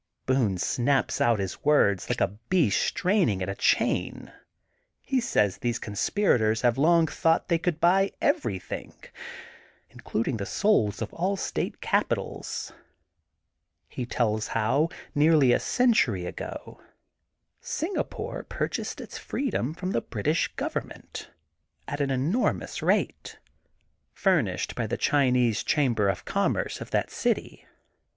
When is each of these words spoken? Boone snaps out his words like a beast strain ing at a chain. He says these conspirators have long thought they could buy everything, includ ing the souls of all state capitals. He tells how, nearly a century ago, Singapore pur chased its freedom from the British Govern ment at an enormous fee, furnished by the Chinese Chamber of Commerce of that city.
Boone 0.25 0.57
snaps 0.57 1.21
out 1.21 1.37
his 1.37 1.63
words 1.63 2.09
like 2.09 2.19
a 2.21 2.29
beast 2.49 2.81
strain 2.81 3.29
ing 3.29 3.43
at 3.43 3.47
a 3.49 3.53
chain. 3.53 4.33
He 5.03 5.19
says 5.21 5.59
these 5.59 5.77
conspirators 5.77 6.61
have 6.63 6.75
long 6.79 7.05
thought 7.05 7.49
they 7.49 7.59
could 7.59 7.79
buy 7.79 8.11
everything, 8.19 8.95
includ 9.91 10.27
ing 10.27 10.37
the 10.37 10.45
souls 10.47 11.03
of 11.03 11.13
all 11.13 11.37
state 11.37 11.81
capitals. 11.81 12.73
He 13.87 14.07
tells 14.07 14.47
how, 14.57 14.89
nearly 15.13 15.53
a 15.53 15.59
century 15.59 16.25
ago, 16.25 16.81
Singapore 17.59 18.41
pur 18.41 18.69
chased 18.69 18.99
its 18.99 19.19
freedom 19.19 19.71
from 19.75 19.91
the 19.91 20.01
British 20.01 20.47
Govern 20.55 20.87
ment 20.87 21.29
at 21.87 22.01
an 22.01 22.09
enormous 22.09 22.79
fee, 22.79 23.13
furnished 24.13 24.73
by 24.73 24.87
the 24.87 24.97
Chinese 24.97 25.61
Chamber 25.61 26.09
of 26.09 26.25
Commerce 26.25 26.81
of 26.81 26.89
that 26.89 27.11
city. 27.11 27.67